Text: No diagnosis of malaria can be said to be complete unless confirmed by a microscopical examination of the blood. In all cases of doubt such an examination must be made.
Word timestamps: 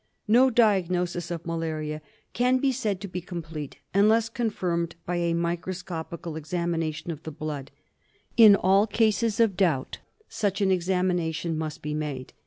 No 0.27 0.49
diagnosis 0.49 1.29
of 1.29 1.45
malaria 1.45 2.01
can 2.33 2.57
be 2.57 2.71
said 2.71 2.99
to 3.01 3.07
be 3.07 3.21
complete 3.21 3.77
unless 3.93 4.29
confirmed 4.29 4.95
by 5.05 5.17
a 5.17 5.35
microscopical 5.35 6.35
examination 6.35 7.11
of 7.11 7.21
the 7.21 7.29
blood. 7.29 7.69
In 8.35 8.55
all 8.55 8.87
cases 8.87 9.39
of 9.39 9.55
doubt 9.55 9.99
such 10.27 10.59
an 10.59 10.71
examination 10.71 11.55
must 11.55 11.83
be 11.83 11.93
made. 11.93 12.33